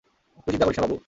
[0.43, 0.97] তুই চিন্তা করিস না, বাবু।